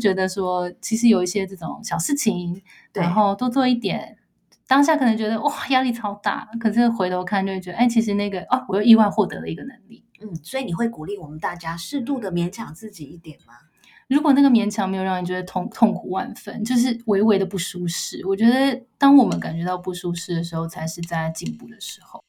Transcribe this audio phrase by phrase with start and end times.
[0.00, 2.60] 觉得说，其实有一些这种小事情，
[2.92, 4.18] 然后多做一点。
[4.66, 10.04] 当下可能觉得哇压力超大，可是回头看就会觉得，哎，其实那个哦，我又意外获得了一个能力。
[10.20, 13.54] 嗯，所以你会鼓励我们大家适度的勉强自己一点吗？
[14.08, 22.20] 如果那个勉强没有让你觉得痛痛苦万分，就是微微的不舒适，我觉得当我们感觉到不舒适的时候，才是在进步的时候。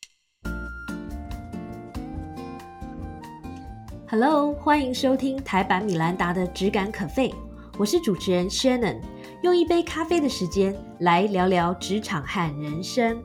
[4.07, 7.33] Hello，欢迎收听台版米兰达的质感可废，
[7.77, 9.01] 我是主持人 Shannon，
[9.41, 13.21] 用一杯咖啡的时间来聊聊职场和人生。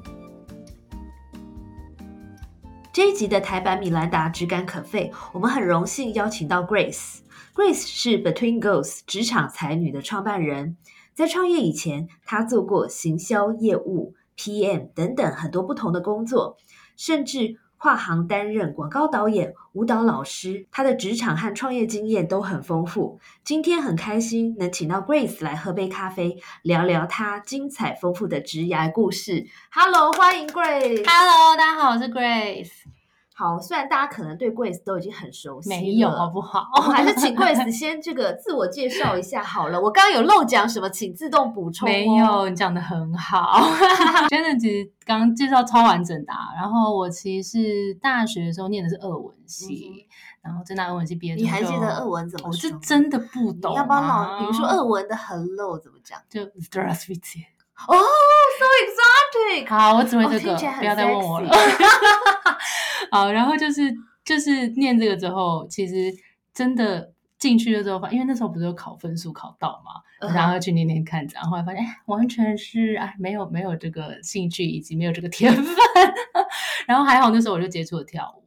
[2.93, 7.19] 这一集的台版米兰达质感可废，我们很荣幸邀请到 Grace。
[7.55, 10.77] Grace 是 Between Girls 职场才女的创办人，
[11.15, 16.57] 在创业以前，她做过行销业务、PM 等等很多不同的工作，
[16.97, 20.66] 甚至跨行担任广告导演、舞蹈老师。
[20.71, 23.19] 他的职场和创业经验都很丰富。
[23.43, 29.46] 今天很开心能请到 Grace 来喝杯咖啡，聊聊他精彩丰富的职涯故事。
[29.73, 31.07] Hello，欢迎 Grace。
[31.07, 32.99] Hello，大家好，我是 Grace。
[33.41, 39.80] 好虽然大家可能对 grace 都已经很熟悉没有好不好哦还是请 grace 先这个自我介绍一下好了。
[39.80, 43.63] 我刚刚有漏讲什么请自动补充没有你讲的很好。
[44.29, 50.07] 真的其实刚介绍超完整的然后我其实是大学的时候念的是二文系
[50.43, 57.18] 然后在那个文系毕业你还记得二文怎么我是真的不懂要不要老比如说二文的很漏怎么讲就 sorry sorry
[59.67, 61.51] 好，我只会哦这个，不要再问我了。
[63.11, 63.93] 好，然后就是
[64.25, 66.12] 就是念这个之后，其实
[66.53, 75.65] 真的进去了之后，发因为那时候不是有考分数考到嘛，然后去念念看，然后后来发现，哎，完全是哎没有没有这个兴趣以及没有这个天分，
[76.87, 78.45] 然后还好那时候我就接触了跳舞，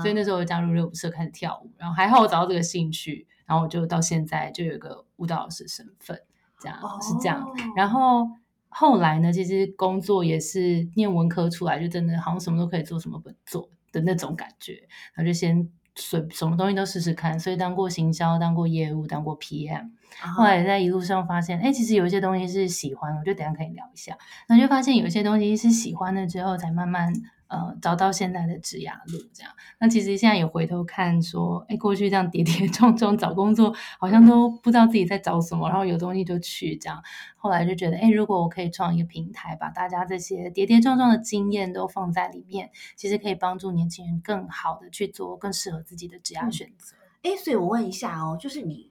[0.00, 6.18] 所以那时候我加入热舞社开始跳舞，然后还好我找到这个兴趣，然后我就到现在就有一个舞蹈老师身份，
[6.60, 7.52] 这样、是这样，哦。
[7.76, 8.28] 然后
[8.78, 14.74] 后来呢，其实工作也是念文科出来，就真的好像什么都可以做，什么不做的那种感觉。
[15.14, 19.92] 然后就先随什么东西都试试看，所以当过行销，当过业务，当过 PM。
[20.20, 24.14] 啊后来在一路上发现，哎，其实有一些东西是喜欢，我就等下可以聊一下。
[24.46, 27.10] 然后就发现有一些东西是喜欢了之后，才慢慢
[27.48, 29.52] 呃找到现在的职涯路这样。
[29.78, 37.02] 那其实现在也回头看说，哎，过去这样跌跌 撞撞找工作，好像都不知道自己在找什么，然后有东西就去这样。
[37.36, 46.96] 后来就觉得，哎，如果我可以创一个平台，把大家这些跌跌撞撞的经验都放在里面，其实可以帮助年轻人更好的去做更适合自己的职涯嗯选择。
[47.22, 48.90] 哎，所以我问一下哦，就是你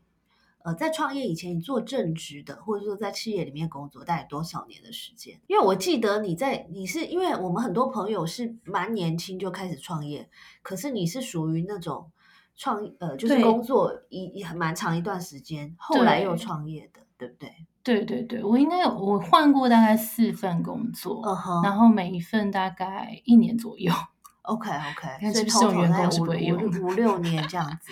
[0.65, 5.39] 呃在创业以前，你做正职的，或者说在企业里面工作，大概多少年的时间？
[5.45, 10.27] 因为我记得你在你是因为我们很多朋友是蛮年轻就开始创业，
[10.63, 12.11] 可是你是属于那种
[12.55, 17.51] 创呃就是工作一蛮长一段时间，后来又对创业的，对不对？
[17.83, 21.21] 对对对，我应该有我换过大概四份工作，
[21.63, 23.93] 然后每一份大概一年左右
[24.41, 27.91] ，OK OK， 看所以是不是有 total 员大概五五五六年这样子。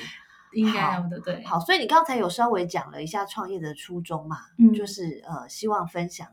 [0.53, 1.19] 应该好要的。
[1.19, 6.27] 对，好，所以你刚才有稍微讲了一下创业的初衷嘛，嗯就是呃，希望分享，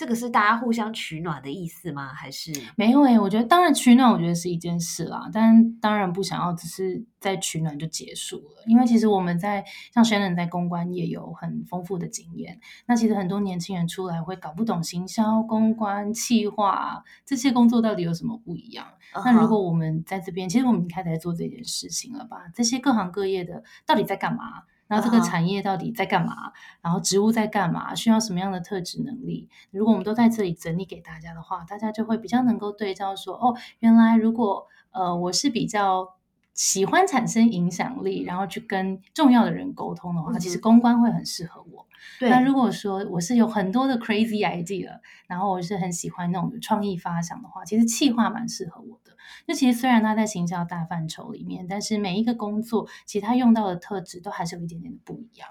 [0.00, 2.14] 这个是大家互相取暖的意思吗？
[2.14, 9.62] 还是没有诶、我觉得当然取暖，我觉得是一件事啦，但当然不想要只是在取暖就结束了，因为其实我们在
[9.92, 18.86] 像 Shannon 在公关也有很丰富的经验，那其实很多年轻人出来会搞不懂行销、公关、企划这些工作到底有什么不一样。
[19.22, 22.46] 那如果我们在这边，其实我们已经开始在做这件事情了吧？
[22.54, 24.62] 这些各行各业的到底在干嘛？
[24.90, 26.52] 然后这个产业到底在干嘛？
[26.82, 27.94] 然后植物在干嘛？
[27.94, 29.48] 需要什么样的特质能力？
[29.70, 36.16] 如果我们都在这里整理给大家的话，大家就会比较能够对照说，哦，原来如果呃我是比较
[36.60, 41.86] 喜欢产生影响力，然后去跟重要的人沟通的话，其实公关会很适合我。
[42.18, 49.16] 对那如果说我是有很多的 crazy idea，然后我是很喜欢那种有创意发想的话，其实企划蛮适合我的。
[49.46, 55.48] 那其实虽然它在行销大范畴里面，但是每一个工作其实它用到的特质都还是有一点点的不一样。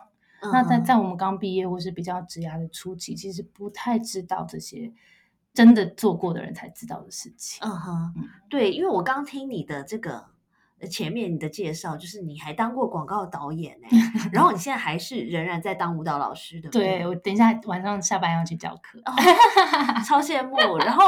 [0.53, 4.93] 那在在我们刚毕业或是比较职涯的初期，其实不太知道这些
[5.55, 7.67] 真的做过的人才知道的事情。
[7.67, 10.27] 嗯哼嗯，对，因为我刚听你的这个呃
[10.87, 13.87] 前面你的介绍，就是你还当过广告导演呢，
[14.31, 18.99] 然后你现在还是仍然在当舞蹈老师，对不对我等一下晚上下班要去教课。
[19.05, 19.13] 哦
[20.07, 20.77] 超羡慕。
[20.77, 21.03] 然后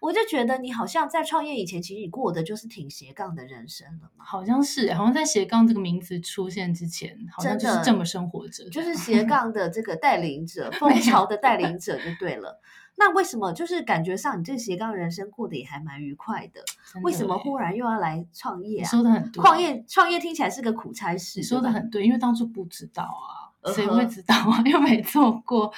[0.00, 12.60] 我就觉得你好像在创业以前，其实你过的就是挺斜杠的人生了嘛，好像是，好像在斜杠这个名词出现之前，好像就是这么生活着，就是斜杠的这个带领者，风潮的带领者就对了。
[12.96, 16.60] 那为什么就是感觉上你这个斜杠人生过得也还蛮愉快的？
[16.92, 18.88] 真为什么忽然又要来创业你啊？
[18.88, 23.39] 说的很对，创业创业听起来是个苦差事，你说的很对，因为当初不知道啊。
[23.74, 24.62] 谁会知道啊？
[24.64, 25.72] 又没做过。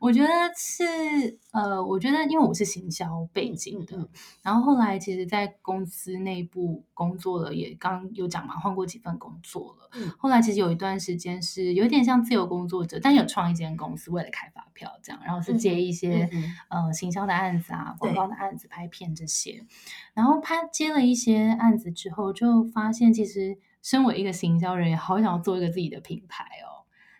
[0.00, 4.08] 我觉得是呃，我觉得因为我是行销背景的，
[4.42, 9.90] 然后后来其实，在公司内部工作了，也刚有讲嘛，换过几份工作了。
[10.18, 16.28] 后来其实有一段时间是有点像自由工作者，但有创一间公司，为了开发票这样，然后是接一些
[16.68, 19.64] 呃行销的案子啊、广告的案子、拍片这些。
[20.14, 26.71] 然后拍接了一些案子之后，就发现其实身为一个行销人，也好想要做一个自己的品牌哦。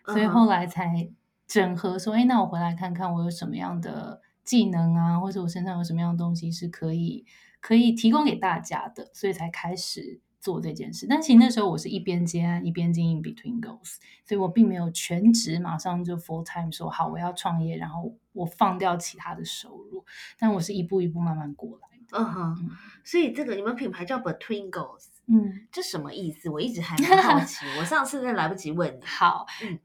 [0.05, 1.09] 所以后来才
[1.47, 7.25] 整合说，哎，那我回来看看我有什么样的技能啊，或者我身上有什么样的东西是可以
[7.61, 11.05] 可以提供给大家的，所以才开始做这件事。
[11.09, 20.03] 但其实那时候我是一边接案一边经营 Between Goals，所以我并没有全职马上就 full time 说好我要创业，然后我放掉其他的收入。
[20.37, 22.17] 但我是一步一步慢慢过来的。
[22.17, 22.69] 嗯哼，
[23.05, 26.49] 所以这个你们品牌叫 Between Goals，嗯，这什么意思？
[26.49, 29.05] 我一直还蛮好奇，我上次在来不及问你。
[29.05, 29.79] 好，嗯。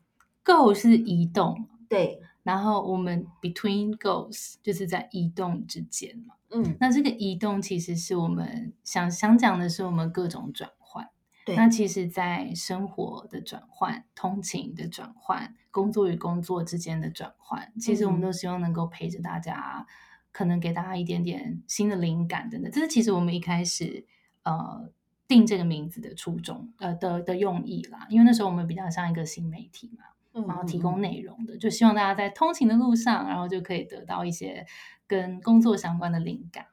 [0.49, 11.07] Go 是移动，对，然后我们 between goals 就是在移动之间嘛，嗯，那这个移动其实是我们想想讲的是我们各种转换，
[11.45, 19.87] 对，那其实，在生活的转换、通勤的转换、工作与工作之间的转换，其实我们都希望能够陪着大家，
[20.33, 22.73] 可能给大家一点点新的灵感等等。
[22.73, 24.07] 这是其实我们一开始
[24.45, 24.91] 呃
[25.27, 30.05] 定这个名字的初衷，呃的的用意啦，因为那时候我们比较像一个新媒体嘛。
[30.47, 34.67] 然后提供内容的，就希望大家在通勤的路上，然后就可以得到一些
[35.07, 36.67] 跟工作相关的灵感。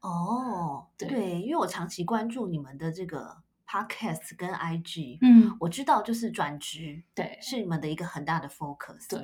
[0.00, 9.20] 哦，对，因为我长期关注你们的这个 podcast 跟 IG，嗯，我知道就是转职，对，是你们的一个很大的 focus，对。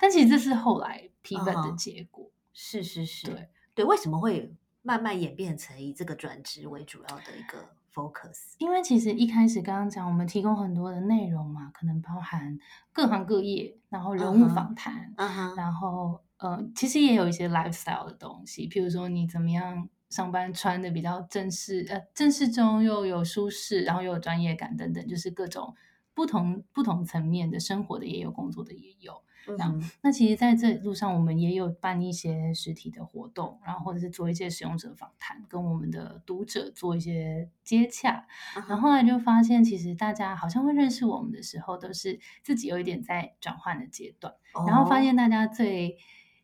[0.00, 3.84] 但其实这是后来批判的结果，是是是，对对。
[3.84, 12.58] 为什么会慢慢演变成以这个转职为主要的一个？focus，因为其实一开始刚刚讲，我们提供很多的内容嘛，可能包含
[12.92, 15.12] 各行各业，然后人物访谈，
[15.56, 25.74] 然后呃，其实也有一些 lifestyle 的东西，譬如说你怎么样上班穿的比较正式，呃，正式中又有舒适，然后又有专业感等等，就是各种
[26.14, 29.22] 不同不同层面的生活的也有，工作的也有。
[29.58, 38.26] 嗯，那其实在这路上，我们也有办一些实体的活动，然后或者是做一些使用者访谈，跟我们的读者做一些接洽。
[38.68, 44.34] 然后来就发现，其实大家好像会认识我们的时候，都是自己有一点在转换的阶段。
[44.66, 45.96] 然后发现大家最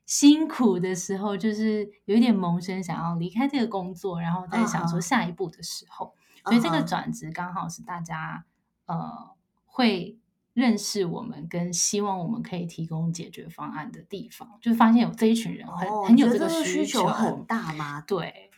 [0.05, 6.15] 辛苦的时候，就是有一点萌生想要离开这个工作，然后在想说下一步的时候。
[6.45, 8.45] 所以这个转职刚好是大家
[8.87, 9.31] 呃
[9.65, 10.19] 会。
[10.57, 18.01] 认识我们跟希望我们可以提供解决方案的地方，就发现有这一群人很很有这个需求很大吗？
[18.07, 18.51] 对，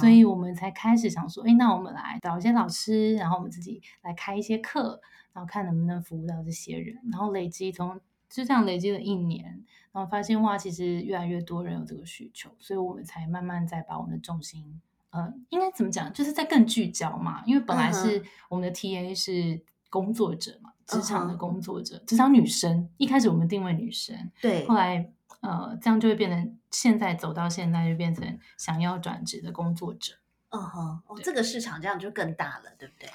[0.00, 5.00] 所以我们才开始想说，哎，那我们来找一些老师，然后我们自己来开一些课，
[5.32, 14.80] 然后看能不能服务到这些人，然后累积从就这样累积了一年，然后发现哇，其实越来越多人有这个需求，所以我们才慢慢在把我们的重心，
[15.10, 20.70] 呃，应该怎么讲，就是在更聚焦嘛，因为本来是我们的 TA 是工作者嘛。
[20.90, 30.14] 职场的工作者，职场女生，一开始我们定位女生，对，后来呃，这样就会变成现在走到现在就变成想要转职的工作者。
[30.50, 33.08] 嗯哼，哦，这个市场这样就更大了，对不对？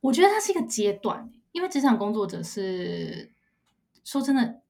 [0.00, 3.32] 我觉得它是一个阶段，因为职场工作者是
[4.04, 4.60] 说真的，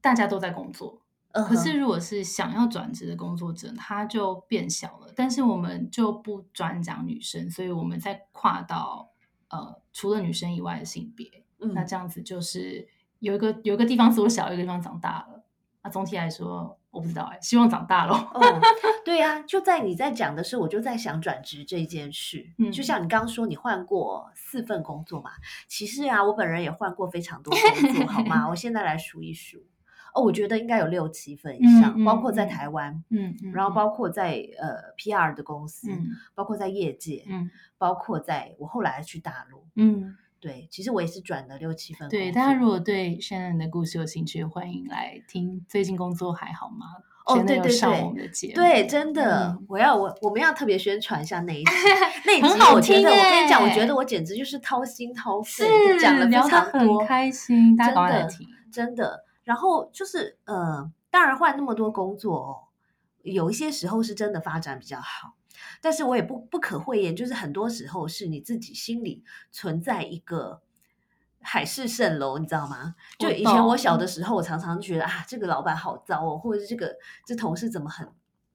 [0.00, 1.02] 大家都在工作，
[1.32, 5.12] 可是如果是想要转职的工作者，他就变小了。
[5.14, 9.10] 但是我们就不专讲女生，所以我们在跨到
[9.48, 11.44] 呃，除了女生以外的性别。
[11.58, 12.86] 那这样子就是
[13.18, 15.44] 有一个有一个地方缩小，一个地方长大了。
[15.82, 18.12] 那总体来说，我不知道哎，希望长大了。
[18.34, 18.40] 哦，
[19.04, 22.44] 对呀，就在你在讲的时候，我就在想转职这件事。
[22.58, 25.30] 嗯，就像你刚刚说，你换过四份工作嘛？
[25.68, 28.48] 其实啊，我本人也换过非常多工作，好吗？
[28.50, 29.64] 我现在来数一数。
[30.12, 37.48] 哦，我觉得应该有六七份以上，包括在台湾，嗯，然后包括在呃 PR 的公司，嗯，包括在业界，嗯，
[37.78, 40.16] 包括在我后来去大陆，嗯。
[40.40, 42.08] 对，其实我也是转了六七分。
[42.08, 45.64] 对，大家如果对 Shannon 的故事有兴趣，欢迎来听。
[45.68, 46.86] 最近工作还好吗？
[47.26, 51.72] 哦，对对对，对，真的，我要我我们要特别宣传一下那一集，
[52.24, 55.66] 那一集我觉得我跟你讲，我觉得我简直就是掏心掏肺，
[55.98, 58.28] 讲了非常多，开心，大家真的
[58.70, 59.24] 真的。
[59.42, 62.56] 然后就是呃，当然换那么多工作哦，
[63.22, 65.34] 有一些时候是真的发展比较好。
[65.80, 70.62] 但是我也不不可讳言，就是很多时候是你自己心里存在一个
[71.40, 72.94] 海市蜃楼，你知道吗？
[73.18, 78.08] 就以前我小的时候，我常常觉得啊，这个老板好糟哦，或者是这个这同事怎么很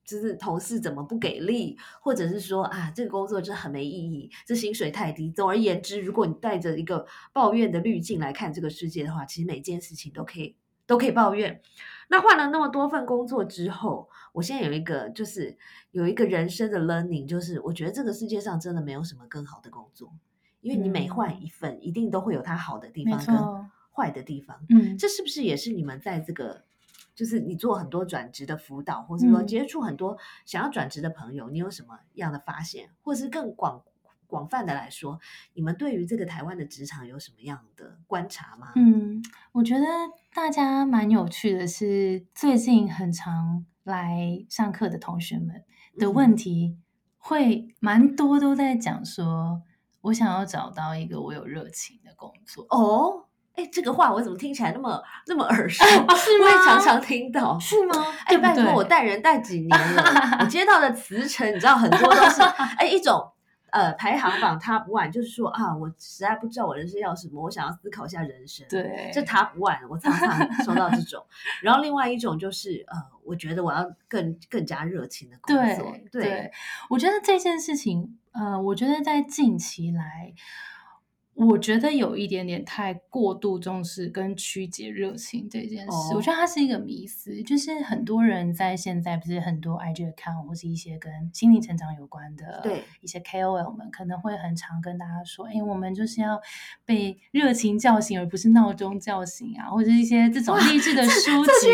[0.04, 5.32] 就是同事怎么不给力，或者是说啊，这个工作真很没意义，这薪水太低。
[5.32, 11.62] 总而言之，如果你带着一个抱怨的滤镜来看这个世界的话，其实每件事情都可以都可以抱怨。
[12.12, 15.58] 那换了那么多份工作之后，我现在有一个就是
[15.92, 20.12] 有一个人生的 learning，就是我觉得这个世界上真的没有什么更好的工作，
[20.60, 23.38] 因为你每换一份，一定都会有它好的地方跟
[23.96, 24.60] 坏的地方。
[24.68, 26.62] 嗯，这是不是也是你们在这个？
[27.14, 33.82] 就是你做很多转职的辅导，或者说接触很多想要转职的朋友，你有什么样的发现，或是更广
[34.32, 35.20] 广泛的来说，
[35.54, 38.72] 你们对于这个台湾的职场有什么样的观察吗？
[38.76, 39.22] 嗯，
[39.52, 39.86] 我觉得
[40.34, 45.64] 大家蛮有趣的是，最近很常来上课的同学们
[46.00, 46.78] 的问题，
[47.18, 49.62] 会蛮多都在讲说，
[50.00, 53.26] 我想要找到一个我有热情的工作哦。
[53.56, 55.84] 哎，这个话我怎么听起来那么那么耳熟？
[56.16, 56.46] 是吗？
[56.46, 57.94] 我也常常听到，是吗？
[58.24, 62.42] 哎，拜托，我带人带几年了，我接到的辞呈，你知道很多都是
[62.80, 63.22] 哎一种
[63.72, 68.66] 呃排行榜 top one，就是说啊，我实在不知道我人生要什么，我想要思考一下人生。
[68.70, 71.26] 对，这 top one 我常常收到这种。
[71.62, 75.96] 然后另外一种就是呃，我觉得我要更更加热情的工作。
[76.12, 76.52] 对，
[76.90, 80.34] 我觉得这件事情，呃，我觉得在近期来。
[81.34, 87.42] 我觉得有一点点太过度重视跟曲解热情这件事，我觉得它是一个迷思。
[87.44, 96.40] 就是很多人在现在不是很多 IG account 或是一些跟心理成长有关的，对一些 KOL 们可能会很常跟大家说：“哎，我们就是要
[96.86, 101.70] 被热情叫醒，而不是闹钟叫醒啊！”或者一些这种励志的书籍，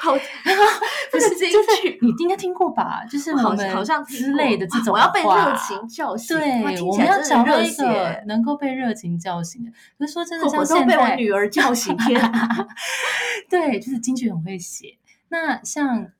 [0.00, 0.12] 好，
[1.12, 3.04] 不是就是你应该听过吧？
[3.08, 8.96] 就是我们好像之类的这种，我要被热情叫醒，对，我们要找到一个能够被热。
[8.96, 12.18] 情叫醒的，可是说真的，像现在被我女儿叫醒，天，
[13.50, 14.96] 对，就是京剧很会写。
[15.28, 16.10] 那像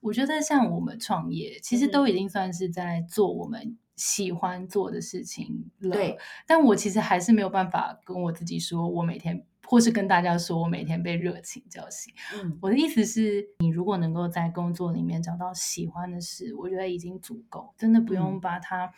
[0.00, 5.90] 我觉得，像我们创业，其实都已经算是在做我们喜欢做的事情了。
[5.94, 12.10] 对，但我其实还是没有办法跟我自己说，我每天，或是跟大家说我每天被热情叫醒。
[12.34, 18.90] 嗯，我的意思是，你如果能够在工作里面找到喜欢的事，我觉得已经足够，真的不用把它，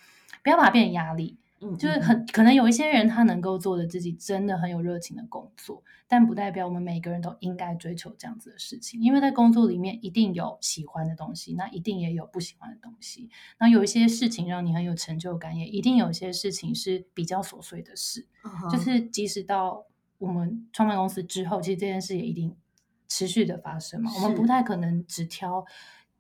[0.45, 1.39] 不要把它变成压力。
[1.63, 13.29] 嗯，就是很可能有一些人他能够做的自己真的很有热情的工作，但不代表我们每个人都应该追求这样子的事情，因为在工作里面一定有喜欢的东西，那一定也有不喜欢的东西。
[13.59, 18.27] 那有一些事情让你很有成就感，也一定有些事情是比较琐碎的事。
[18.73, 19.85] 就是即使到
[20.21, 22.57] 我们创办公司之后，其实这件事也一定
[23.09, 24.13] 持续的发生嘛。
[24.15, 25.67] 我们不太可能只挑。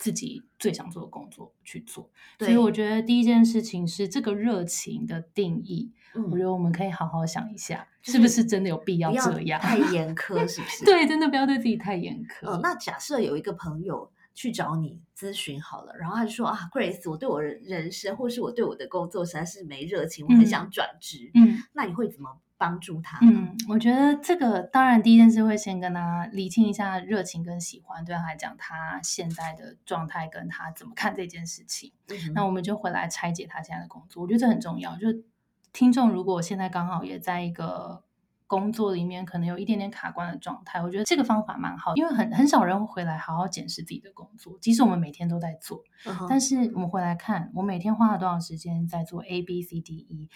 [0.03, 5.93] 自己最想做的工作去做，所以我觉得第一件事情是这个热情的定义。
[6.15, 9.61] 我觉得我们可以好好想一下，是不是真的有必要这样？
[9.61, 10.87] 太 严苛是不是？
[10.87, 12.49] 对，真的不要对自己太严苛。
[12.49, 21.31] 哦，那假设有一个朋友去找你咨询好了，然后他就说啊，Grace，我对我的人生或是我对我的工作实在是没热情，我很想转职。
[21.35, 22.39] 嗯，那你会怎么？
[22.61, 23.19] 帮助他。
[23.23, 31.91] 嗯，我觉得这个当然第一件事会先跟他理清一下热情跟喜欢，对他来讲，他现在的状态跟他怎么看这件事情。
[32.35, 34.95] 那我们就回来拆解他现在的工作，我觉得这很重要。
[34.99, 35.25] 就是
[35.73, 38.05] 听众如果现在刚好也在一个。
[38.51, 45.85] 工作里面可能有一点点卡关的状态，我觉得这个方法蛮好，因为很很少人会回来好好检视自己的工作，即使我们每天都在做，
[46.29, 50.29] 但是我们回来看，我每天花了多少时间在做 A B C D E，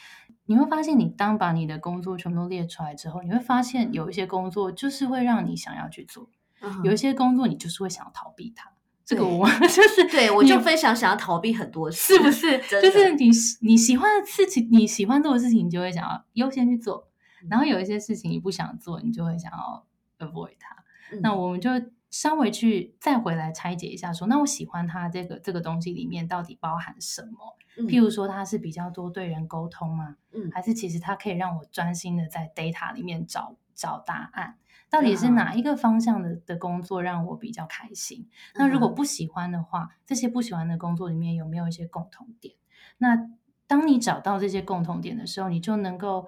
[0.47, 6.29] 你会发现，你当把你的工作全部都列出来之后，你会发现有一些工作就是会让你想要去做，
[6.85, 8.71] 有一些工作你就是会想要逃避它。
[9.05, 12.59] 这个我 就是对我就非常想要逃避很多事，是不是？
[12.81, 13.29] 就是你
[13.61, 17.09] 你喜欢的事情，你喜欢做的事情，你就会想要优先去做。
[17.51, 19.87] 然后有一些事情你不想做，你就会想要
[20.19, 20.85] avoid 它。
[21.21, 21.71] 那我们就
[22.11, 27.57] 稍微去再回来拆解一下，说那我喜欢它这个这个东西里面到底包含什么？
[27.89, 30.17] 譬如说它是比较多对人沟通吗？
[30.33, 34.57] 嗯，还是其实它可以让我专心的在 data 里面找找答案？
[34.89, 38.29] 到底是哪一个方向的的工作让我比较开心？
[38.55, 42.55] 那如果不喜欢的话，这些不喜欢的工作里面有没有一些共同点？
[42.99, 43.29] 那
[43.67, 46.27] 当你找到这些共同点的时候，你就能够。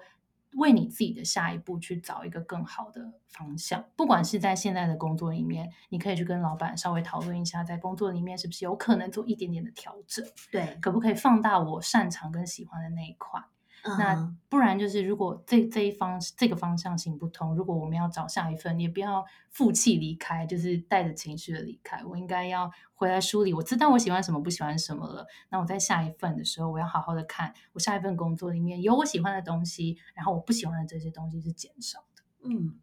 [0.57, 13.41] 为你自己的下一步去找一个更好的方向，不管是在现在的工作里面，你可以去跟老板稍微讨论一下，在工作里面是不是有可能做一点点的调整，对，可不可以放大我擅长跟喜欢的那一块。
[13.83, 22.03] 那不然就是，如果这这一方这个方向行不通，如果我们要找下一份，也不要负气离开，就是带着情绪的离开。
[22.05, 25.25] 我应该要回来梳理，我知道我喜欢什么，不喜欢什么了。
[25.49, 32.23] 那我在下一份的时候，我要好好的看我下一份工作里面有我喜欢的东西，然后我不喜欢的这些东西是减少的。
[32.49, 32.79] 嗯。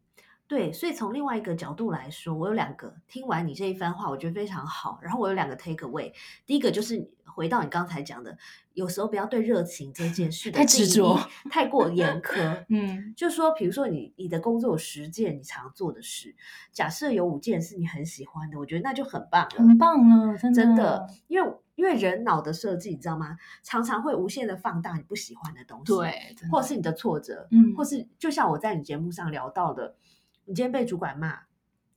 [0.46, 4.98] 对，所以从另外一个角度来说，我有两个听完你这一番话，我觉得非常好。
[5.02, 6.12] 然后我有两个 take away，
[6.44, 8.36] 第一个就是回到你刚才讲的，
[8.74, 11.18] 有时候不要对热情这件事的太执着、
[11.50, 12.62] 太过严苛。
[12.68, 16.36] 嗯，就说比如说你你的工作有十件你常做的事，
[16.72, 20.62] 假设有五件是你很喜欢的，我觉得那就很棒了，很棒了，真的。
[20.62, 23.34] 真的，因为因为人脑的设计，你知道吗？
[23.62, 29.96] 常常会无限的放大你不喜欢的东西，对，或是你的挫折，嗯，或是就像我在你节目上聊到的。
[30.46, 31.40] 你今天被主管骂，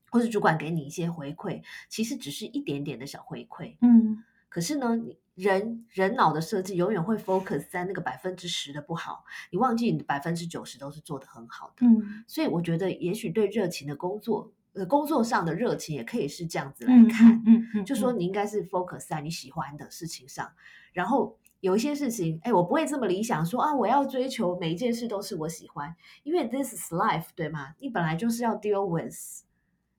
[0.10, 20.52] 或是主管给你一些回馈，其实只是一点点的小回馈，嗯，可是呢，你人人脑的设计永远会 focus 在那个百分之十的不好，你忘记你的百分之九十都是做的很好的，嗯，所以我觉得也许对热情的工作，呃，工作上的热情也可以是这样子来看，嗯嗯，就说你应该是 focus 在你喜欢的事情上，
[20.94, 21.38] 然后。
[21.60, 27.70] 有一些事情，哎，我不会这么理想，说啊，我要追求每一件事都是我喜欢，因为 this is life，对吗？
[27.80, 29.16] 你本来就是要 deal with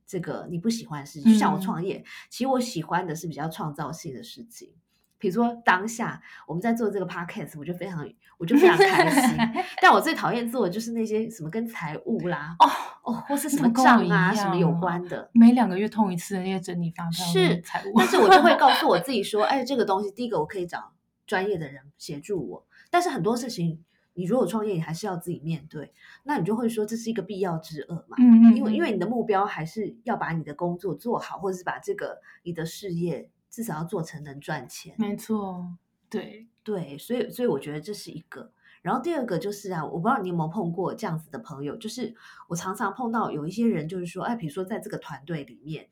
[0.07, 1.33] 这个你不喜欢的事情。
[1.33, 4.73] 就像我创业，其实我喜欢的是比较创造性的事情，
[5.19, 9.37] 比如说当下我们在做这个 podcast，我就非常，我就非常开心。
[9.83, 12.71] 但我最讨厌做的就是那些什么跟财务啦，哦
[13.03, 20.93] 哦，或是什么账啊什么有关的，每两个月痛一次那些整理发票是财务，但是我就会告诉我自己说，哎，这个东西第一个我可以找。
[21.29, 25.93] 专业的人协助我，但是很多事情，你如果创业，你还是要自己面对，
[26.25, 28.17] 那你就会说这是一个必要之恶嘛。
[28.19, 34.95] 嗯嗯，因为因为你的目标还是要把你的工作做好，或者是把这个你的事业至少要做成能赚钱。
[34.99, 35.77] 没错，
[36.09, 38.51] 对对，所以所以我觉得这是一个。
[38.81, 42.15] 然后第二个就是啊，我不知道你有没有碰过这样子的朋友，就是
[42.49, 45.91] 我常常碰到有一些人，就是说，哎，比如说在这个团队里面，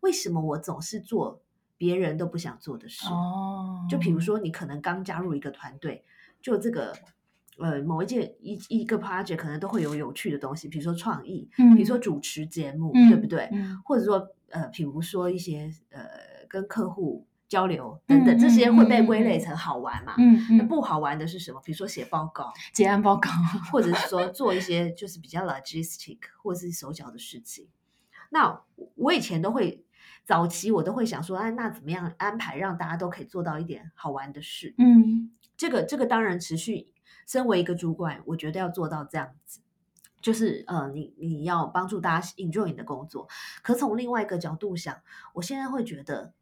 [0.00, 1.42] 为什么我总是做？
[1.80, 6.04] 别人都不想做的事，哦，就比如说你可能刚加入一个团队，
[6.42, 6.92] 就这个
[7.58, 13.48] 呃某一件一一个 project 可能都会有有趣的东西，比如说创意，嗯，比如说主持节目，对不对？
[13.52, 16.02] 嗯，或者说呃，比如说一些呃
[16.50, 20.16] 跟客户交流等等，这些会被归类成好玩嘛？
[20.18, 21.62] 嗯嗯，那不好玩的是什么？
[21.64, 23.30] 比如说写报告、结案报告，
[23.72, 27.68] 或者是说做一些就是比较 logistic 或者是手脚的事情。
[28.28, 28.60] 那
[28.96, 29.82] 我以前都会。
[30.24, 34.74] 早期我都会想说，哎，那怎么样安排让大家都可以做到一点好玩的事？
[34.78, 36.92] 嗯，这个这个当然持续。
[37.26, 39.60] 身为一个主管，我觉得要做到这样子，
[40.20, 43.28] 就是呃，你你要帮助大家 enjoy 你的工作。
[43.62, 45.00] 可从另外一个角度想，
[45.34, 46.32] 我现在会觉得。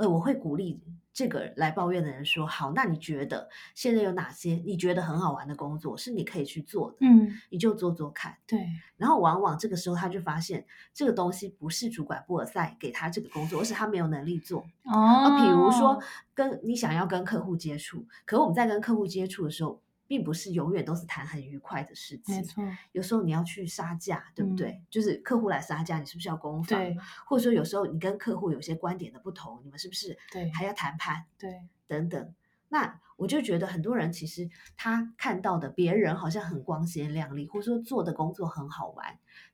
[0.00, 0.80] 呃，我会鼓励
[1.12, 6.96] 这个来抱怨的人说：“好，那你觉得现在有哪些你觉得很好玩的工作是你可以去做的？
[7.00, 8.36] 嗯，你就做做看。
[8.46, 8.58] 对。
[8.96, 14.64] 然后往往这个时候他就发现，这个东西不是主管布尔赛给他这个工作，而是他没有能力做。
[14.84, 16.02] 哦，比如说
[16.34, 19.80] 跟你想要跟客户接触，可我们在跟客户接触的时候。
[20.10, 22.64] 并不是永远都是谈很愉快的事情，没错。
[22.90, 24.82] 有时候你要去杀价，对不对？
[24.90, 26.80] 就是客户来杀价，你是不是要攻防？
[27.24, 31.26] 或者说有时候你跟客户有些观点的不同，你们是不是对还要谈判？
[31.38, 32.34] 对，等等。
[32.70, 39.06] 那我就觉得很多人其实他看到的别人好像很光鲜亮丽，或者说做的工作很好玩，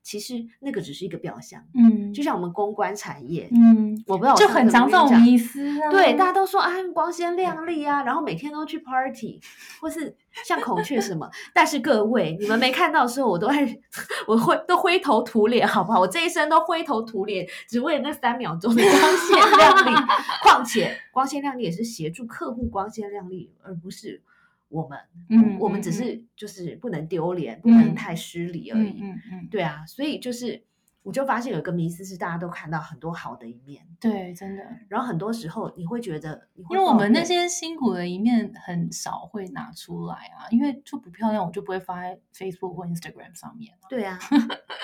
[0.05, 1.65] 其实那个只是一个表象。
[1.75, 5.91] 嗯，就像我们公关产业，嗯，我不知道就很常这种迷思啊。
[5.91, 9.41] 对，大家都说啊光鲜亮丽啊，然后每天都去 party，
[9.81, 11.29] 或是像孔雀什么。
[11.53, 13.83] 但是各位，你们没看到的时候，我都会
[14.29, 15.99] 我会都灰头土脸，好不好？
[15.99, 19.97] 我这一生都灰头土脸，只为了那三秒钟的光鲜亮丽。
[20.45, 23.07] 况且光鲜亮丽也是协助客户光鲜。
[23.07, 24.23] 亮丽，而不是
[24.69, 24.99] 我们，
[25.31, 27.95] 嗯，我们只是就是不能丢脸，不能。
[27.95, 30.63] 太失礼而已，嗯嗯，对啊，所以就是
[31.07, 34.65] 我就发现有一个迷思是大家都看到很多好的一面，对，真的。
[34.89, 43.73] 然后很多时候你会觉得，因为我们那些辛苦的一面很少会拿出来啊，因为就不漂亮，我就不会发在 Facebook 或 Instagram 上面。
[43.89, 44.19] 对啊，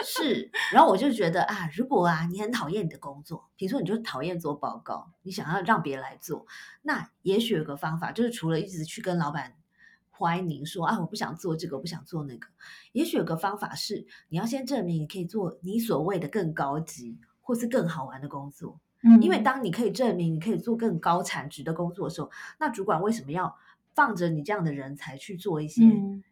[0.04, 0.48] 是。
[0.72, 6.46] 然后我就觉得啊，如果啊你很讨厌你的工作，比如说你就讨厌做报告，你想要让别人来做，
[6.82, 9.54] 那也许有个方法，就是除了一直去跟老板。
[10.14, 12.46] 欢迎说啊，我不想做这个，我不想做那个。
[12.92, 18.78] 也许有个方法是，你要先证明你可以做你所谓的更高级或是更好玩的工作。
[19.02, 23.56] 嗯，因为当你可以证明你可以做更高产值的工作的时候，那主管为什么要
[23.94, 25.82] 放着你这样的人才去做一些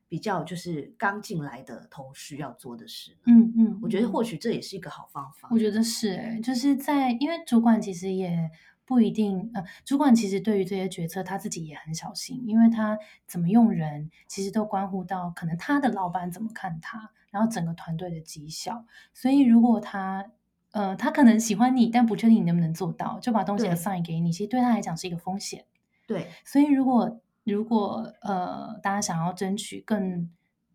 [0.09, 3.17] 比较就是刚进来的同事要做的事？
[3.25, 5.49] 嗯嗯，我觉得或许这也是一个好方法。
[5.51, 8.51] 我觉得是，哎，就是在因为主管其实也。
[8.91, 18.85] 不一定，呃，主管其实对于这些决策他自己也很小心，因为他怎么用人，其实都关乎到可能他的老板怎么看他，然后整个团队的绩效。
[19.15, 20.27] 所以如果他，
[20.73, 25.65] 呃，他可能喜欢你，但不确定你能不能做到，就把东西 assign 给你，其实对他来讲是一个风险。
[26.09, 30.29] 对，所以如果如果呃，大家想要争取更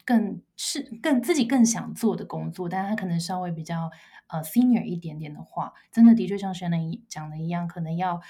[0.05, 3.89] 更是更自己更想做的工作，但是他可能稍微比较
[4.27, 8.21] 呃 senior 一点点的话，真的的确像 Shannon 讲的一样，可能要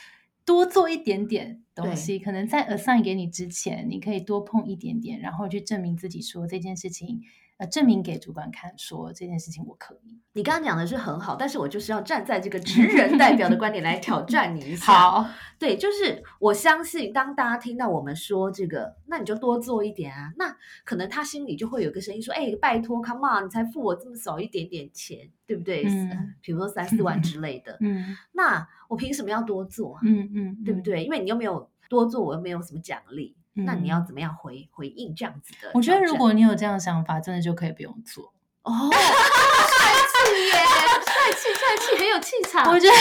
[0.45, 2.17] 多做一点点东西。
[2.17, 7.21] 可能在 assign 给你之前，你可以多碰一点点，然后去证明自己说这件事情。
[7.57, 10.19] 呃，证明给主管看，说这件事情我可以。
[10.33, 14.91] 你刚刚讲的是很好，但是我就是要站在这个职人代表的观点来挑战你一下。
[14.91, 20.33] 好，对，就是我相信，当大家听到我们说这个，那你就多做一点啊。
[20.37, 25.85] 那可能他心里就会有个声音说：“哎，拜托，come on，你才付我这么少一点点钱，对不对？
[25.87, 27.77] 嗯，比如说三四万之类的。
[27.79, 30.01] 嗯，那我凭什么要多做啊？
[30.03, 31.05] 嗯嗯，对不对？
[31.05, 35.71] 因为你又没有多做，我又没有什么奖励。”那你要怎么样回回应这样子的？
[35.73, 38.89] 我觉得如果你有这样的想法，真的就可以不用做哦。
[38.91, 42.69] 帅气耶，帅气帅气，很有气场。
[42.69, 42.95] 我觉得，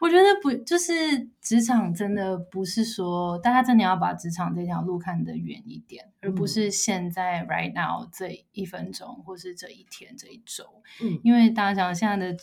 [0.00, 10.64] 我觉得不就是职场真的不是说大家真的要把职场这条路看得远一点，而不是现在 right now 这一分钟，或是这一天这一周。
[11.00, 12.36] 嗯，因为大家讲现在的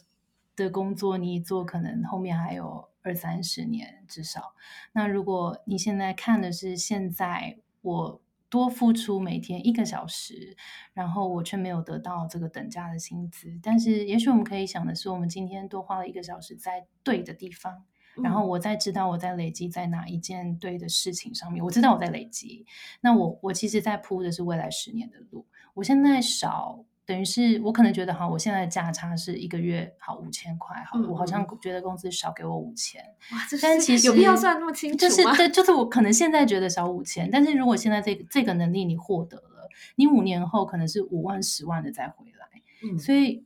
[0.56, 2.88] 的工作，你做可能后面还有。
[3.04, 4.56] 二三十年至少，
[4.94, 10.56] 那如果你现在看的是现在我多付出每天一个小时，
[10.94, 17.84] 然后我却没有得到这个等价的薪资，但是也许我们可以想的是，我们今天多花了一个小时在对的地方，
[18.24, 22.66] 然后我在知道我在累积在哪一件对的事情上面，我知道我在累积，
[23.02, 26.86] 那我我其实在铺的是未来十年的路，我现在少。
[27.06, 42.62] 等于是我可能觉得哈，我现在的价差是一个月好五千块，好，我好像觉得公司少给我五千，哇，但其实有必要算那么清楚就是对，就是我可能现在觉得少五千，但是如果现在这个这个能力你获得了，你五年后可能是五万、十万的再回来。
[42.86, 43.46] 嗯，所以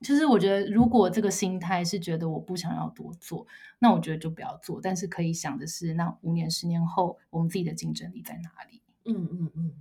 [0.00, 3.46] 就是我觉得，如果这个心态是觉得我不想要多做，
[3.78, 4.80] 那我觉得就不要做。
[4.82, 8.82] 但是可以想的是，那五年、十年后我们自己的竞争力在哪里？
[9.04, 9.72] 嗯嗯嗯，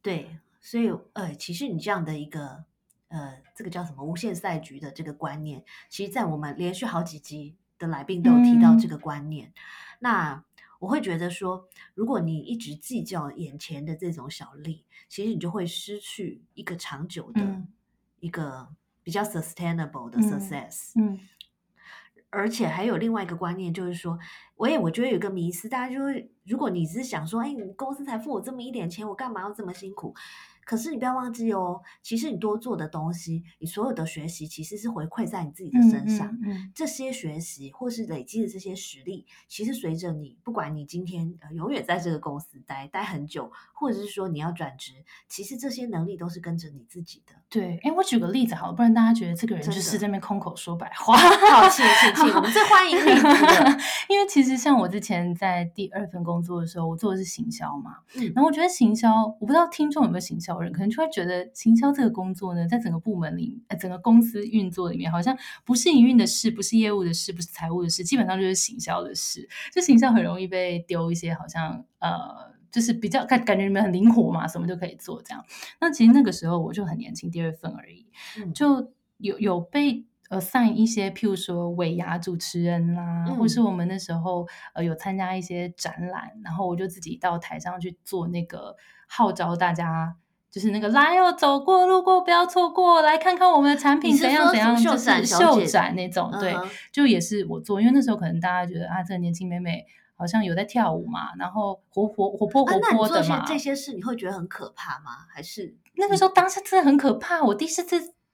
[0.00, 0.38] 对。
[0.70, 2.64] 所以，呃，其实你这样的一个，
[3.08, 9.52] 呃，这个叫什么无限赛局的这个观念，其实，在我们连续好几集的来宾都有提到这个观念。
[9.98, 10.44] 那
[10.78, 17.64] 我会觉得说，如果你一直计较眼前的这种小利，其实你就会失去一个长久的
[18.20, 18.68] 一个
[19.02, 20.92] 比较 sustainable 的 success。
[20.94, 21.18] 嗯。
[22.32, 24.16] 而且还有另外一个观念，就是说，
[24.54, 30.14] 我也我觉得有个迷思，大家就会，如果你只是想说，哎，你公司才付我这么一点钱，我干嘛要这么辛苦？
[30.70, 36.28] 可是你不要忘记哦，其实你多做的东西，你所有的学习其实是回馈在你自己的身上。
[36.44, 44.92] 嗯这些学习或是累积的这些实力，其实随着你，不管你今天呃永远在这个公司待待很久，或者是说你要转职，
[45.28, 47.34] 其实这些能力都是跟着你自己的。
[47.48, 51.16] 对，哎，我举个例子好了，不然大家觉得这个人就是在那边空口说白话。
[51.16, 53.26] 好，请请请，我们最欢迎例子
[54.08, 60.59] 因为其实像我之前在第二份工作的时候，我做的是行销嘛，嗯，然后我觉得行销，我不知道听众有没有行销。
[60.60, 69.48] 人可能就会觉得行销这个工作呢，在整个部门里，呃，整个公司运作里面，好像不是营运的事，不是业务的事，不是财务的事，基本上就是行销的事。
[69.72, 75.44] 就行销很容易被丢一些，好像呃，就是比较感感觉你们很灵活嘛，什么都可以做这样。
[75.80, 78.06] 那其实那个时候我就很年轻，第二份而已，
[78.54, 88.76] 就有有被呃上一些，譬如说尾牙主持人啦，或是我们那时候呃有参加一些展览，然后我就自己到台上去做那个
[89.08, 90.16] 号召大家。
[90.50, 96.54] 就是那个来哦，走过路过不要错过，来看看我们的产品怎样怎样，就是秀展那种，对，
[96.90, 99.86] 就也是我做，因为那时候可能大家觉得啊，这个年轻妹妹
[100.16, 103.44] 好像有在跳舞嘛，然后活活活泼活泼的嘛。
[103.46, 105.12] 这些事你会觉得很可怕吗？
[105.32, 107.84] 还是那个时候当时真的很可怕，我第一次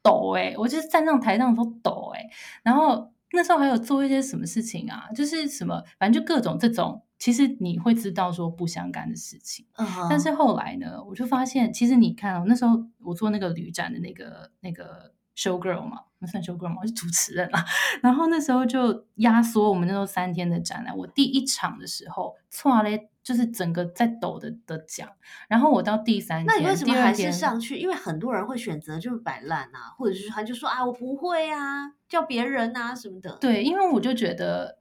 [0.03, 2.25] 抖哎，我就是站上台上都抖哎，
[2.63, 7.03] 然后那时候还有做一些什么事情啊，就是什么，反正就各种这种。
[7.19, 9.67] 其实你会知道说不相干的事情，
[10.11, 16.77] 但是后来呢，我就发现，其实你看哦，那时候我做那个旅展的那个那个 show girl 嘛，那算 show girl 吗？
[16.87, 17.65] 是主持人啊。
[18.03, 25.09] 然后那时候就压缩我们那时候三天的展览，我第一场的时候，错嘞，就是整个在抖的的讲。
[25.49, 27.79] 然后我到第三天，那你为什么还是上去？
[27.79, 33.39] 因为很多人会选择就是摆烂啊，或者是他就说啊，我不会啊，叫别人啊什么的。
[33.41, 34.79] 对，因为我就觉得。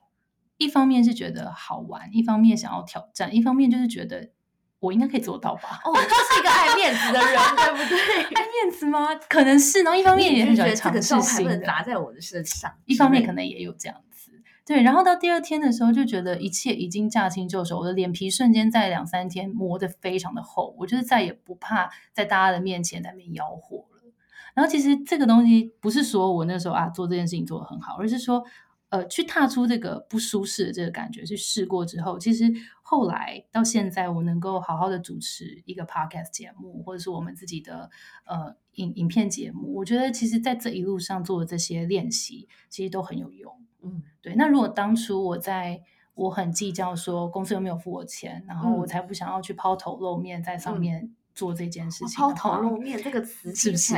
[0.58, 4.30] 一方面是觉得好玩，一方面想要挑战，一方面就是觉得
[4.80, 5.82] 我应该可以做到吧。
[5.84, 8.24] 哦，就是一个爱面子的人， 对不对？
[8.36, 9.14] 爱面子吗？
[9.28, 9.84] 可能是。
[9.84, 12.72] 然后一方面也很喜欢尝试新的，砸在我的身上。
[12.86, 14.32] 一方面可能也有这样子。
[14.66, 24.14] 对，然后到第二天的时候，就觉得一切已经驾轻就熟，我的脸皮瞬间在两三天磨得非常的厚，我就是再也不怕在大家的面前在那边吆喝了。
[24.54, 28.44] 然后其实这个东西不是说我那时候啊做这件事情做得很好，而是说。
[28.90, 32.46] 呃，去踏出这个不舒适的这个感觉，去试过之后，其实
[32.82, 37.90] 后来到现在，我能够好好的主持一个 podcast 节目，或者是我们自己的
[38.26, 43.54] 呃影影片节目，我觉得其实在这一路上做的这些练习，其实都很有用。
[43.82, 44.36] 嗯，对。
[44.36, 45.82] 那如果当初我在
[46.14, 52.16] 我很计较说公司有没有付我钱，然后我才不想要去抛头露面在上面做这件事情。
[52.18, 53.96] 抛头露面这个词 是不是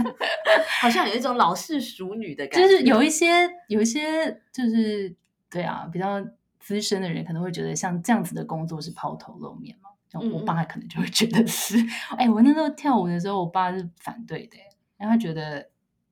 [0.80, 2.68] 好像有一种老式熟女的感觉？
[2.68, 5.14] 就是有一些有一些就是
[5.48, 6.20] 对啊，比较
[6.58, 9.90] 资深的人可能会觉得像这样子的工作是抛头露面嘛。
[10.10, 11.76] 像我爸可能就会觉得是。
[12.16, 14.56] 哎，我那时候跳舞的时候，我爸是反对的，
[14.98, 15.68] 因为他觉得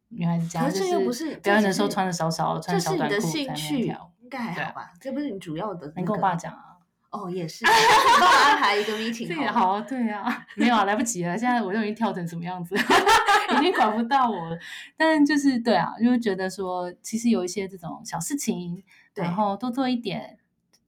[0.09, 4.12] 女孩子家就是表演的时候穿的少少，穿小短裤在那跳。
[4.21, 5.90] 应该还好吧，这不是你主要的。
[5.97, 6.65] 你跟我爸讲啊。
[7.11, 9.29] 哦，也是，帮我安排一个 meeting。
[9.29, 11.37] 这也好，对啊，没有啊，来不及了。
[11.37, 12.75] 现在我都已经跳成什么样子，
[13.57, 14.59] 已经管不到我了。
[14.97, 18.83] 但就是对啊，就会觉得说，其实有一些这种小事情，
[19.14, 20.38] 然后多做一点，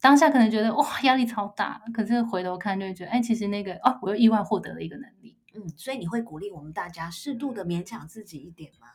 [0.00, 5.36] 当下可能觉得哇压力超大，可是回头看就会觉得，哎，其实那个哦，我又意外获得了一个能力。
[5.54, 8.88] 嗯，所以你会鼓励我们大家适度的勉强自己一点吗？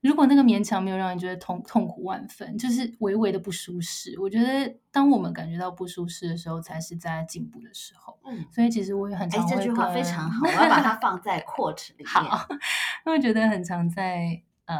[0.00, 4.18] 如果那个勉强没有让你觉得痛痛苦万分，就是微微的不舒适。
[4.20, 8.16] 我觉得，当我们感觉到不舒适的时候，才是在进步的时候。
[8.24, 12.08] 嗯，所以其实我也很常会这句话非常好，我要把它放在 quote 里面。
[12.08, 12.46] 好，
[13.06, 14.76] 因为觉得很常在呃，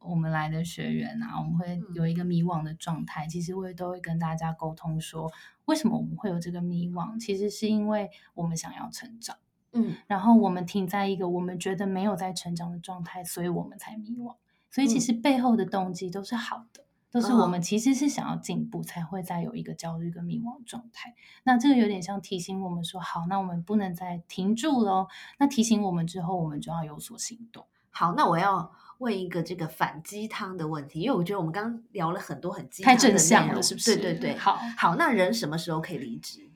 [0.00, 3.26] 我们来的学员啊，我们会有一个迷惘的状态。
[3.26, 5.32] 其实我也都会跟大家沟通说，
[5.64, 7.18] 为什么我们会有这个迷惘？
[7.18, 9.36] 其实是因为我们想要成长。
[9.72, 14.34] 嗯，然后我们停在一个我们觉得没有在成长的状态，所以我们才迷惘。
[14.70, 21.14] 所以其实背后的动机都是好的，都是我们其实是想要进步，才会再有一个焦虑跟迷惘状态。
[21.42, 25.08] 那这个有点像提醒我们说，好，那我们不能再停住喽。
[25.38, 27.66] 那提醒我们之后，我们就要有所行动。
[27.90, 33.96] 好，那我要问一个这个反鸡汤的问题，因为我觉得我们刚刚聊了很多很鸡汤的内容，是不是？
[33.96, 36.49] 对对对，好好，那人什么时候可以离职？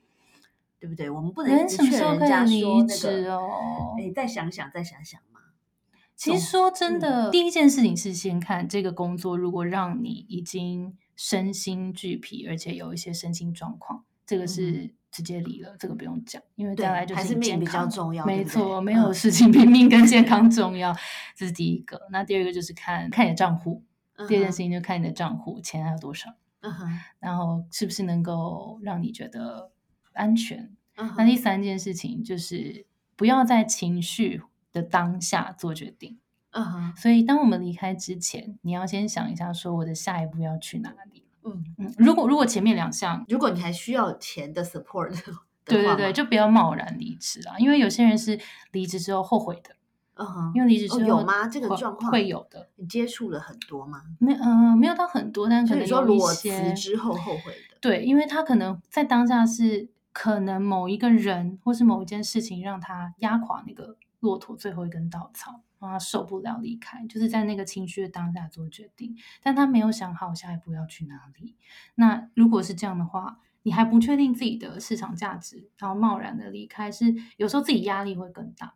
[0.85, 1.09] 对不对？
[1.09, 3.95] 我们不能什么时候可以离职哦？
[3.99, 5.41] 哎，再想想，再想想嘛。
[6.15, 16.43] 其实说真的，第一件事情是先看这个工作，如果让你已经身心俱疲，而且有一些身心状况，这个是直接离了，这个不用讲。
[16.55, 20.95] 因为再来就是命比较重要，没错，没有事情比命跟健康重要，
[21.35, 21.99] 这是第一个。
[22.11, 23.83] 那第二个就是看看你的账户，
[24.29, 26.29] 第二件事情就看你的账户钱还有多少，
[26.61, 29.71] 嗯哼，然后是不是能够让你觉得。
[30.17, 30.71] 安全。
[31.17, 36.19] 那第三件事情就是不要在情绪的当下做决定。
[36.53, 36.97] 嗯哼。
[36.97, 41.25] 所以当我们离开之前，你要先想一下，说我的下一步要去哪里。
[41.43, 41.95] 嗯嗯。
[41.99, 45.11] 如果如果前面两项，如果你还需要钱的 support，
[45.67, 48.39] 对对对，就不要贸然离职啊，因为有些人是
[48.71, 49.75] 离职之后后悔的。
[50.15, 50.53] 嗯哼。
[50.55, 51.49] 因为离职之后有吗？
[51.49, 52.69] 这个状况会有的。
[52.77, 54.03] 你接触了很多吗？
[54.21, 57.77] 没嗯，没有到很多，但可能说裸辞之后后悔的。
[57.81, 59.89] 对，因为他可能在当下是。
[60.15, 71.57] 可能某一个人或是某一件事情让他压垮那个骆驼最后一根稻草，让他受不了离开，就是在那个情绪的当下做决定，但他没有想好下一步要去哪里。
[71.97, 78.75] 那如果是这样的话，你还不确定自己的市场价值，然后贸然的离开，是有时候自己压力会更大。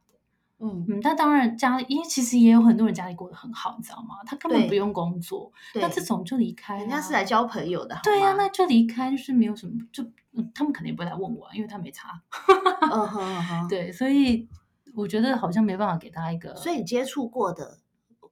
[0.60, 4.16] 嗯嗯，但当然家里，因为其实也有很多人家里过得很好，你知道吗？
[4.26, 10.04] 他根本不用工作，那这种就离开，人家是来交朋友的，对呀，那就离开，就是没有什么就。
[10.54, 12.22] 他们肯定不会来问我，因为他没差。
[12.92, 14.48] 嗯哼，对，所以
[14.94, 16.54] 我觉得好像没办法给他一个。
[16.54, 17.80] 所以你接触过的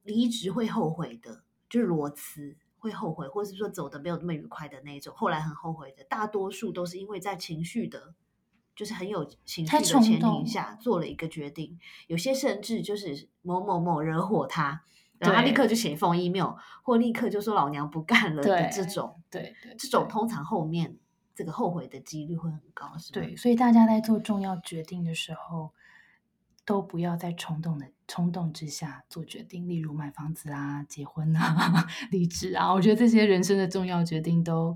[0.03, 8.13] 离职会后悔的，就是裸辞会后悔，或是说走的没有那么愉快的那种，后来很后悔的，大多数都是因为在情绪的，
[8.77, 11.77] 就是很有情绪的前提下做了一个决定。
[12.07, 14.83] 有些甚至就是某某某惹火他，
[15.17, 19.21] 然后他立刻就写一封 email，或立刻就说老娘不干了的这种。
[19.29, 20.97] 对对，这种通常后面。
[21.35, 25.71] 这个后悔的几率会很高，是对，所以大家在做重要决定的时候，
[26.65, 32.73] 都不要在冲动的冲动之下做决定，例如买房子啊、结婚啊、 离职啊。
[32.73, 34.73] 我觉得这些人生的重要决定，都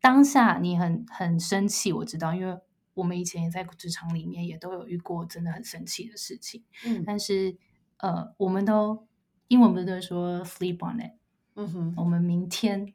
[0.00, 2.58] 当下你很很生气，我知道，因为
[3.00, 6.62] 我们以前也在职场里面也都有遇过真的很生气的事情。
[6.84, 7.56] 嗯，但是
[7.96, 9.06] 呃，我们都
[9.48, 11.12] 英文不是都说 sleep on it，
[11.54, 12.92] 嗯哼，我们明天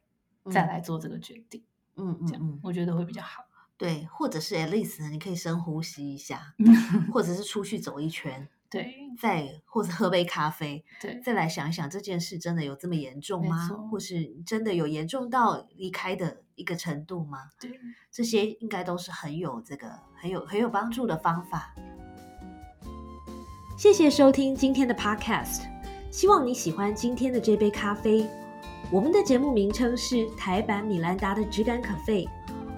[0.50, 1.64] 再来做这个决定。
[1.96, 3.44] 嗯嗯嗯，我觉得会比较好。
[3.76, 6.54] 对，或者是 at least 你可以深呼吸一下，
[7.12, 13.68] 或者是出去走一圈，对，再或者喝杯咖啡，对，再来想一想这件事真的有这么严重吗？
[13.90, 17.50] 或是真的有严重到离开的一个程度吗？
[17.60, 17.70] 对，
[18.10, 21.74] 这些应该都是很有这个很有很有帮助的方法。
[23.78, 25.62] 谢谢收听今天的 podcast，
[26.10, 28.26] 希望你喜欢今天的这杯咖啡。
[28.90, 32.26] 我们的节目名称是台版米兰达的质感可废，